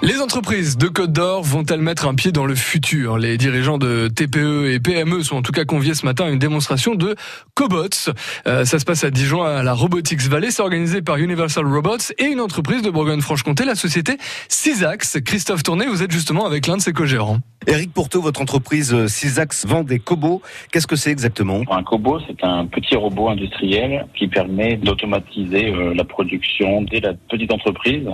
Les 0.00 0.20
entreprises 0.20 0.76
de 0.76 0.86
Côte 0.86 1.12
d'Or 1.12 1.42
vont-elles 1.42 1.80
mettre 1.80 2.06
un 2.06 2.14
pied 2.14 2.30
dans 2.30 2.46
le 2.46 2.54
futur? 2.54 3.18
Les 3.18 3.36
dirigeants 3.36 3.78
de 3.78 4.06
TPE 4.06 4.70
et 4.70 4.78
PME 4.78 5.24
sont 5.24 5.34
en 5.34 5.42
tout 5.42 5.50
cas 5.50 5.64
conviés 5.64 5.94
ce 5.94 6.06
matin 6.06 6.26
à 6.26 6.28
une 6.28 6.38
démonstration 6.38 6.94
de 6.94 7.16
cobots. 7.54 8.12
Euh, 8.46 8.64
ça 8.64 8.78
se 8.78 8.84
passe 8.84 9.02
à 9.02 9.10
Dijon 9.10 9.42
à 9.42 9.64
la 9.64 9.72
Robotics 9.74 10.22
Valley. 10.22 10.52
C'est 10.52 10.62
organisé 10.62 11.02
par 11.02 11.16
Universal 11.16 11.66
Robots 11.66 12.12
et 12.16 12.26
une 12.26 12.40
entreprise 12.40 12.82
de 12.82 12.90
Bourgogne-Franche-Comté, 12.90 13.64
la 13.64 13.74
société 13.74 14.18
Cisax. 14.48 15.18
Christophe 15.24 15.64
Tourné, 15.64 15.86
vous 15.86 16.04
êtes 16.04 16.12
justement 16.12 16.46
avec 16.46 16.68
l'un 16.68 16.76
de 16.76 16.82
ses 16.82 16.92
co-gérants. 16.92 17.40
Eric 17.70 17.92
Pourteau, 17.92 18.22
votre 18.22 18.40
entreprise 18.40 18.94
euh, 18.94 19.08
Cisax 19.08 19.66
vend 19.66 19.84
des 19.84 19.98
cobots. 19.98 20.40
Qu'est-ce 20.72 20.86
que 20.86 20.96
c'est 20.96 21.10
exactement? 21.10 21.60
Un 21.70 21.82
cobot, 21.82 22.18
c'est 22.26 22.42
un 22.42 22.64
petit 22.64 22.96
robot 22.96 23.28
industriel 23.28 24.06
qui 24.14 24.26
permet 24.26 24.76
d'automatiser 24.76 25.70
euh, 25.70 25.92
la 25.92 26.04
production 26.04 26.80
dès 26.80 27.00
la 27.00 27.12
petite 27.12 27.52
entreprise. 27.52 28.08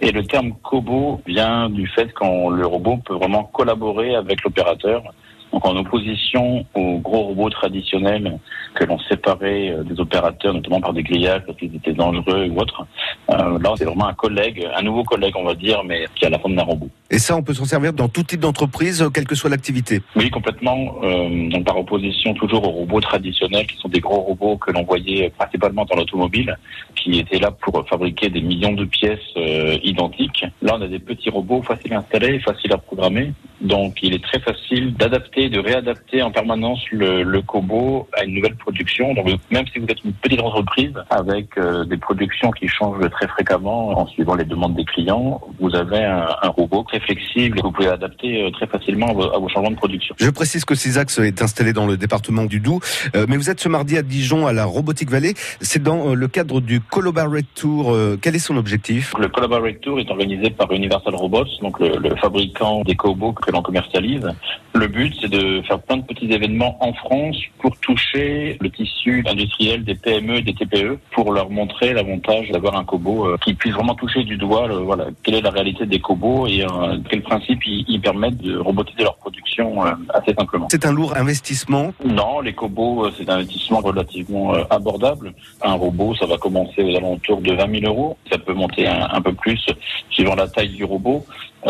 Et 0.00 0.10
le 0.10 0.24
terme 0.24 0.54
cobot 0.60 1.20
vient 1.24 1.70
du 1.70 1.86
fait 1.86 2.12
que 2.12 2.24
le 2.50 2.66
robot 2.66 2.96
peut 3.06 3.14
vraiment 3.14 3.44
collaborer 3.44 4.16
avec 4.16 4.42
l'opérateur 4.42 5.04
donc 5.52 5.64
en 5.64 5.76
opposition 5.76 6.66
aux 6.74 6.98
gros 6.98 7.22
robots 7.28 7.50
traditionnels 7.50 8.38
que 8.74 8.84
l'on 8.84 8.98
séparait 9.00 9.70
euh, 9.70 9.84
des 9.84 9.98
opérateurs, 10.00 10.52
notamment 10.52 10.80
par 10.80 10.92
des 10.92 11.02
grillages 11.02 11.42
parce 11.46 11.58
qu'ils 11.58 11.74
étaient 11.74 11.92
dangereux 11.92 12.48
ou 12.50 12.58
autres, 12.60 12.86
euh, 13.30 13.58
là 13.58 13.74
c'est 13.76 13.84
vraiment 13.84 14.06
un 14.06 14.14
collègue, 14.14 14.66
un 14.74 14.82
nouveau 14.82 15.04
collègue 15.04 15.34
on 15.36 15.44
va 15.44 15.54
dire, 15.54 15.82
mais 15.84 16.06
qui 16.14 16.24
a 16.24 16.30
la 16.30 16.38
forme 16.38 16.54
d'un 16.54 16.62
robot. 16.62 16.88
Et 17.10 17.18
ça 17.18 17.36
on 17.36 17.42
peut 17.42 17.54
s'en 17.54 17.64
servir 17.64 17.92
dans 17.92 18.08
tout 18.08 18.22
type 18.22 18.40
d'entreprise, 18.40 19.02
euh, 19.02 19.10
quelle 19.10 19.26
que 19.26 19.34
soit 19.34 19.50
l'activité 19.50 20.00
Oui 20.14 20.30
complètement, 20.30 20.96
euh, 21.02 21.48
donc 21.48 21.64
par 21.64 21.78
opposition 21.78 22.34
toujours 22.34 22.66
aux 22.66 22.72
robots 22.72 23.00
traditionnels 23.00 23.66
qui 23.66 23.76
sont 23.78 23.88
des 23.88 24.00
gros 24.00 24.20
robots 24.20 24.56
que 24.56 24.70
l'on 24.70 24.84
voyait 24.84 25.30
principalement 25.30 25.84
dans 25.84 25.96
l'automobile, 25.96 26.56
qui 26.94 27.18
étaient 27.18 27.38
là 27.38 27.50
pour 27.50 27.86
fabriquer 27.88 28.28
des 28.28 28.40
millions 28.40 28.72
de 28.72 28.84
pièces 28.84 29.18
euh, 29.36 29.76
identiques. 29.82 30.44
Là 30.62 30.76
on 30.78 30.82
a 30.82 30.88
des 30.88 30.98
petits 30.98 31.30
robots 31.30 31.62
faciles 31.62 31.94
à 31.94 31.98
installer, 31.98 32.38
faciles 32.40 32.72
à 32.72 32.78
programmer, 32.78 33.32
donc 33.60 33.98
il 34.02 34.14
est 34.14 34.22
très 34.22 34.40
facile 34.40 34.94
d'adapter, 34.94 35.48
de 35.48 35.58
réadapter 35.58 36.22
en 36.22 36.30
permanence 36.30 36.80
le, 36.90 37.22
le 37.22 37.42
Kobo 37.42 38.08
à 38.16 38.24
une 38.24 38.34
nouvelle 38.34 38.56
production. 38.56 39.14
Donc 39.14 39.26
même 39.50 39.64
si 39.72 39.78
vous 39.78 39.86
êtes 39.86 40.04
une 40.04 40.12
petite 40.12 40.40
entreprise 40.40 40.92
avec 41.10 41.56
euh, 41.56 41.84
des 41.84 41.96
productions 41.96 42.50
qui 42.50 42.68
changent 42.68 43.08
très 43.10 43.28
fréquemment 43.28 43.98
en 43.98 44.06
suivant 44.06 44.34
les 44.34 44.44
demandes 44.44 44.74
des 44.74 44.84
clients, 44.84 45.40
vous 45.60 45.74
avez 45.74 46.04
un, 46.04 46.26
un 46.42 46.48
robot 46.48 46.84
très 46.88 47.00
flexible 47.00 47.58
que 47.58 47.62
vous 47.62 47.72
pouvez 47.72 47.88
adapter 47.88 48.42
euh, 48.42 48.50
très 48.50 48.66
facilement 48.66 49.08
à 49.08 49.12
vos, 49.12 49.34
à 49.34 49.38
vos, 49.38 49.48
changements 49.48 49.70
de 49.70 49.76
production. 49.76 50.14
Je 50.18 50.30
précise 50.30 50.64
que 50.64 50.74
Cisax 50.74 51.18
est 51.18 51.42
installé 51.42 51.72
dans 51.72 51.86
le 51.86 51.96
département 51.96 52.44
du 52.44 52.60
Doubs, 52.60 52.80
euh, 53.14 53.26
mais 53.28 53.36
vous 53.36 53.50
êtes 53.50 53.60
ce 53.60 53.68
mardi 53.68 53.96
à 53.96 54.02
Dijon 54.02 54.46
à 54.46 54.52
la 54.52 54.64
Robotique 54.64 55.10
Valley. 55.10 55.34
C'est 55.60 55.82
dans 55.82 56.14
le 56.14 56.28
cadre 56.28 56.60
du 56.60 56.80
Collaborate 56.80 57.46
Tour. 57.54 57.96
quel 58.20 58.34
est 58.34 58.40
son 58.40 58.56
objectif? 58.56 59.14
Le 59.18 59.28
Collaborate 59.28 59.80
Tour 59.80 60.00
est 60.00 60.10
organisé 60.10 60.50
par 60.50 60.70
Universal 60.72 61.14
Robots, 61.14 61.46
donc 61.62 61.78
le, 61.80 61.96
le 61.96 62.14
fabricant 62.16 62.82
des 62.82 62.94
cobots 62.94 63.32
que 63.46 63.52
l'on 63.52 63.62
commercialise. 63.62 64.28
Le 64.74 64.88
but, 64.88 65.14
c'est 65.20 65.30
de 65.30 65.62
faire 65.62 65.80
plein 65.80 65.98
de 65.98 66.02
petits 66.02 66.30
événements 66.30 66.76
en 66.80 66.92
France 66.92 67.36
pour 67.60 67.76
toucher 67.78 68.58
le 68.60 68.70
tissu 68.70 69.24
industriel 69.26 69.84
des 69.84 69.94
PME 69.94 70.36
et 70.36 70.42
des 70.42 70.54
TPE 70.54 70.98
pour 71.12 71.32
leur 71.32 71.48
montrer 71.48 71.94
l'avantage 71.94 72.50
d'avoir 72.50 72.76
un 72.76 72.84
cobo 72.84 73.26
euh, 73.26 73.36
qui 73.42 73.54
puisse 73.54 73.72
vraiment 73.72 73.94
toucher 73.94 74.24
du 74.24 74.36
doigt 74.36 74.66
le, 74.66 74.76
voilà, 74.76 75.06
quelle 75.22 75.36
est 75.36 75.40
la 75.40 75.50
réalité 75.50 75.86
des 75.86 76.00
cobots 76.00 76.46
et 76.46 76.62
euh, 76.62 76.98
quel 77.08 77.22
principe 77.22 77.64
ils, 77.66 77.84
ils, 77.88 78.00
permettent 78.00 78.38
de 78.38 78.58
robotiser 78.58 79.04
leur 79.04 79.16
production 79.16 79.86
euh, 79.86 79.92
assez 80.12 80.34
simplement. 80.34 80.66
C'est 80.70 80.84
un 80.84 80.92
lourd 80.92 81.16
investissement 81.16 81.92
Non, 82.04 82.40
les 82.40 82.52
cobots, 82.52 83.10
c'est 83.16 83.28
un 83.30 83.36
investissement 83.36 83.80
relativement 83.80 84.52
abordable. 84.70 85.32
Un 85.62 85.74
robot, 85.74 86.14
ça 86.16 86.26
va 86.26 86.36
commencer 86.36 86.82
aux 86.82 86.96
alentours 86.96 87.40
de 87.40 87.52
20 87.52 87.80
000 87.80 87.92
euros. 87.92 88.16
Ça 88.30 88.38
peut 88.38 88.54
monter 88.54 88.86
un, 88.86 89.08
un 89.10 89.22
peu 89.22 89.32
plus 89.32 89.64
suivant 90.10 90.34
la 90.34 90.48
taille 90.48 90.70
du 90.70 90.84
robot. 90.84 91.24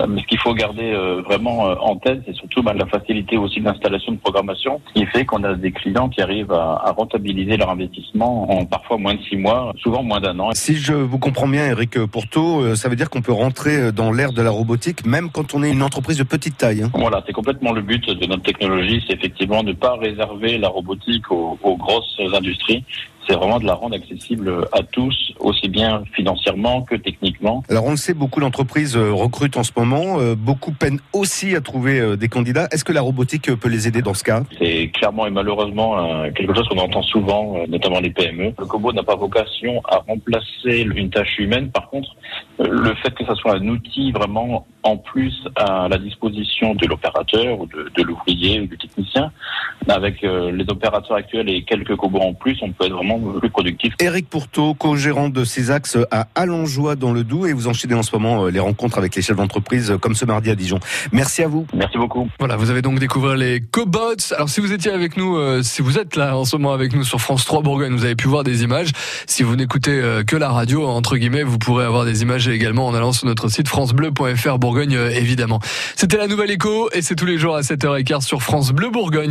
Mais 0.09 0.21
ce 0.21 0.27
qu'il 0.27 0.39
faut 0.39 0.55
garder 0.55 0.95
vraiment 1.25 1.61
en 1.61 1.97
tête, 1.97 2.23
c'est 2.27 2.35
surtout 2.35 2.63
bah, 2.63 2.75
la 2.75 2.87
facilité 2.87 3.37
aussi 3.37 3.61
d'installation 3.61 4.13
de 4.13 4.19
programmation, 4.19 4.81
qui 4.95 5.07
fait 5.07 5.25
qu'on 5.25 5.43
a 5.45 5.55
des 5.55 5.73
clients 5.73 6.09
qui 6.09 6.21
arrivent 6.21 6.53
à, 6.53 6.83
à, 6.85 6.93
rentabiliser 6.93 7.57
leur 7.57 7.71
investissement 7.71 8.51
en 8.51 8.65
parfois 8.67 8.99
moins 8.99 9.15
de 9.15 9.23
six 9.23 9.37
mois, 9.37 9.73
souvent 9.79 10.03
moins 10.03 10.21
d'un 10.21 10.39
an. 10.39 10.51
Si 10.53 10.77
je 10.77 10.93
vous 10.93 11.19
comprends 11.19 11.49
bien, 11.49 11.67
Eric 11.67 12.05
Pourteau, 12.07 12.75
ça 12.75 12.89
veut 12.89 12.97
dire 12.97 13.11
qu'on 13.11 13.23
peut 13.23 13.33
rentrer 13.33 13.93
dans 13.93 14.13
l'ère 14.13 14.33
de 14.33 14.43
la 14.43 14.51
robotique, 14.51 15.07
même 15.07 15.31
quand 15.31 15.55
on 15.55 15.63
est 15.63 15.71
une 15.71 15.83
entreprise 15.83 16.19
de 16.19 16.25
petite 16.25 16.57
taille. 16.57 16.83
Hein. 16.83 16.91
Voilà, 16.95 17.23
c'est 17.27 17.33
complètement 17.33 17.73
le 17.73 17.83
but 17.83 18.09
de 18.09 18.27
notre 18.27 18.43
technologie, 18.43 19.03
c'est 19.07 19.15
effectivement 19.15 19.63
de 19.63 19.69
ne 19.69 19.75
pas 19.75 19.97
réserver 19.97 20.59
la 20.59 20.69
robotique 20.69 21.31
aux, 21.31 21.59
aux 21.63 21.77
grosses 21.77 22.21
industries, 22.35 22.85
c'est 23.29 23.35
vraiment 23.35 23.59
de 23.59 23.67
la 23.67 23.75
rendre 23.75 23.95
accessible 23.95 24.67
à 24.73 24.83
tous, 24.83 25.33
aussi 25.41 25.69
bien 25.69 26.03
financièrement 26.15 26.83
que 26.83 26.95
techniquement. 26.95 27.63
Alors 27.69 27.85
on 27.85 27.91
le 27.91 27.97
sait, 27.97 28.15
beaucoup 28.15 28.41
d'entreprises 28.41 28.97
recrutent 28.97 29.57
en 29.57 29.63
ce 29.63 29.73
moment, 29.77 30.19
beaucoup 30.37 30.73
peinent 30.73 31.01
aussi 31.13 31.55
à 31.55 31.61
trouver 31.61 32.17
des 32.17 32.29
candidats. 32.29 32.69
Est-ce 32.71 32.85
que 32.85 32.93
la 32.93 33.03
robotique 33.03 33.55
peut 33.55 33.69
les 33.69 33.89
aider 33.89 34.03
dans 34.03 34.15
ce 34.15 34.25
cas? 34.25 34.43
C'est 34.59 34.91
clairement 34.95 35.27
et 35.27 35.31
malheureusement 35.31 35.97
quelque 36.35 36.55
chose 36.55 36.69
qu'on 36.69 36.79
entend 36.79 37.03
souvent, 37.03 37.57
notamment 37.69 38.01
les 38.01 38.11
PME. 38.11 38.53
Le 38.59 38.67
Kobo 38.67 38.93
n'a 38.93 39.03
pas 39.03 39.17
vocation 39.17 39.81
à 39.89 39.99
remplacer 40.07 40.87
une 40.95 41.11
tâche 41.11 41.39
humaine. 41.39 41.71
Par 41.71 41.89
contre, 41.91 42.17
le 42.59 42.95
fait 42.97 43.15
que 43.15 43.25
ça 43.25 43.35
soit 43.35 43.57
un 43.57 43.69
outil 43.69 44.13
vraiment 44.13 44.67
en 44.87 44.97
plus 44.97 45.35
à 45.57 45.89
la 45.89 45.99
disposition 45.99 46.75
de 46.75 46.87
l'opérateur 46.87 47.61
ou 47.61 47.67
de, 47.67 47.91
de 47.95 48.03
l'ouvrier 48.03 48.61
ou 48.61 48.67
du 48.67 48.79
technicien, 48.79 49.33
avec 49.89 50.23
les 50.23 50.65
opérateurs 50.69 51.17
actuels 51.17 51.49
et 51.49 51.63
quelques 51.63 51.95
Kobo 51.97 52.19
en 52.19 52.35
plus, 52.35 52.59
on 52.63 52.73
peut 52.73 52.87
être 52.87 52.93
vraiment 52.93 53.19
plus 53.39 53.51
productif. 53.51 53.95
Eric 54.01 54.29
Pourteau, 54.29 54.75
co-gérant 54.75 55.29
de 55.29 55.45
Cisax 55.45 55.99
à 56.11 56.27
Allongeois 56.35 56.97
dans 56.97 57.13
le 57.13 57.25
Doubs 57.25 57.47
et 57.47 57.53
vous 57.53 57.69
enchaînez 57.69 57.95
en 57.95 58.03
ce 58.03 58.15
moment 58.17 58.47
les 58.47 58.59
rencontres 58.59 58.99
avec 58.99 59.15
les 59.15 59.23
chefs 59.23 59.37
d'entreprise 59.37 59.97
comme 60.01 60.15
ce 60.15 60.25
mardi 60.25 60.51
à 60.51 60.55
Dijon. 60.55 60.81
Merci 61.13 61.43
à 61.43 61.49
vous. 61.49 61.67
Merci 61.75 61.99
beaucoup. 61.99 62.29
Voilà, 62.39 62.57
vous 62.57 62.71
avez 62.71 62.83
donc 62.83 62.99
découvert 62.99 63.37
les 63.37 63.61
cobots. 63.61 64.17
Alors 64.35 64.49
si 64.49 64.61
vous 64.61 64.73
étiez 64.73 64.91
avec 64.91 65.17
nous, 65.17 65.37
euh, 65.37 65.63
si 65.63 65.83
vous 65.83 65.99
êtes 65.99 66.17
là 66.17 66.37
en 66.37 66.45
ce 66.45 66.57
moment 66.57 66.73
avec 66.73 66.95
nous 66.95 67.05
sur 67.05 67.21
France 67.21 67.45
3 67.45 67.63
Bourgogne, 67.63 67.93
vous 67.93 68.05
avez 68.05 68.17
pu 68.17 68.29
voir 68.29 68.45
des 68.45 68.63
images. 68.63 68.91
Si 69.27 69.43
vous 69.43 69.57
n'écoutez 69.57 69.91
euh, 69.91 70.23
que 70.23 70.37
la 70.37 70.51
radio, 70.51 70.87
entre 70.87 71.17
guillemets, 71.17 71.43
vous 71.43 71.59
pourrez 71.59 71.85
avoir 71.85 72.05
des 72.05 72.23
images 72.23 72.49
également 72.49 72.87
en 72.87 72.95
allant 72.95 73.13
sur 73.13 73.27
notre 73.27 73.49
site 73.49 73.69
francebleu.fr 73.69 74.59
Bourgogne, 74.59 74.76
euh, 74.77 75.11
évidemment. 75.11 75.61
C'était 75.97 76.17
la 76.17 76.27
nouvelle 76.27 76.51
écho 76.51 76.89
et 76.93 77.03
c'est 77.03 77.17
tous 77.17 77.27
les 77.27 77.39
jours 77.39 77.57
à 77.57 77.63
7h15 77.63 78.23
sur 78.23 78.43
France 78.43 78.73
Bleu 78.73 78.91
Bourgogne. 78.91 79.25